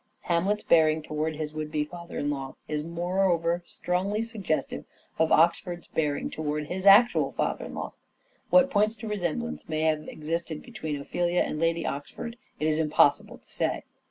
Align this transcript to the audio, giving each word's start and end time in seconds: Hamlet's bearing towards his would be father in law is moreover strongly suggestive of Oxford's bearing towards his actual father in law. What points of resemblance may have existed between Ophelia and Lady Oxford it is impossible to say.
Hamlet's 0.21 0.63
bearing 0.63 1.03
towards 1.03 1.37
his 1.37 1.53
would 1.53 1.71
be 1.71 1.83
father 1.85 2.17
in 2.17 2.31
law 2.31 2.55
is 2.67 2.83
moreover 2.83 3.61
strongly 3.67 4.19
suggestive 4.23 4.83
of 5.19 5.31
Oxford's 5.31 5.85
bearing 5.85 6.27
towards 6.31 6.69
his 6.69 6.87
actual 6.87 7.33
father 7.33 7.65
in 7.65 7.75
law. 7.75 7.93
What 8.49 8.71
points 8.71 8.97
of 9.03 9.11
resemblance 9.11 9.69
may 9.69 9.81
have 9.81 10.07
existed 10.07 10.63
between 10.63 10.99
Ophelia 10.99 11.41
and 11.43 11.59
Lady 11.59 11.85
Oxford 11.85 12.35
it 12.59 12.65
is 12.67 12.79
impossible 12.79 13.37
to 13.37 13.51
say. 13.51 13.83